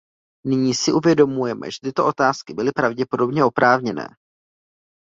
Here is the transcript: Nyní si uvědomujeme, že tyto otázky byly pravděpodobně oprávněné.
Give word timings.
Nyní 0.45 0.73
si 0.75 0.93
uvědomujeme, 0.93 1.71
že 1.71 1.77
tyto 1.83 2.05
otázky 2.07 2.53
byly 2.53 2.71
pravděpodobně 2.71 3.43
oprávněné. 3.45 4.07